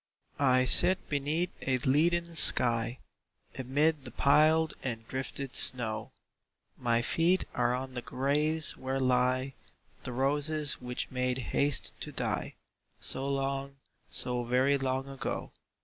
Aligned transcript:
II. 0.39 0.45
I 0.47 0.65
sit 0.65 1.09
beneath 1.09 1.51
a 1.61 1.77
leaden 1.77 2.35
sky, 2.35 2.97
Amid 3.55 4.03
the 4.03 4.09
piled 4.09 4.73
and 4.81 5.07
drifted 5.07 5.55
snow; 5.55 6.11
My 6.75 7.03
feet 7.03 7.45
are 7.53 7.75
on 7.75 7.93
the 7.93 8.01
graves 8.01 8.75
where 8.75 8.99
lie 8.99 9.53
The 10.03 10.11
roses 10.11 10.81
which 10.81 11.11
made 11.11 11.37
haste 11.53 11.93
to 11.99 12.11
die 12.11 12.55
So 12.99 13.29
long, 13.29 13.75
so 14.09 14.43
very 14.43 14.79
long 14.79 15.07
ago. 15.07 15.51